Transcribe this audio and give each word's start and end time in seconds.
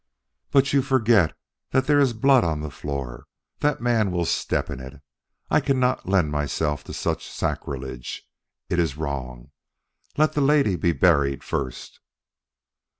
"But 0.49 0.73
you 0.73 0.81
forget 0.81 1.37
that 1.69 1.85
there 1.85 1.99
is 1.99 2.13
blood 2.13 2.43
on 2.43 2.61
that 2.61 2.71
floor. 2.71 3.27
That 3.59 3.81
man 3.81 4.09
will 4.09 4.25
step 4.25 4.67
in 4.71 4.79
it. 4.79 4.99
I 5.51 5.59
cannot 5.61 6.09
lend 6.09 6.31
myself 6.31 6.83
to 6.85 6.91
such 6.93 7.29
sacrilege. 7.29 8.23
It 8.67 8.79
is 8.79 8.97
wrong. 8.97 9.51
Let 10.17 10.33
the 10.33 10.41
lady 10.41 10.75
be 10.75 10.91
buried 10.91 11.43
first." 11.43 11.99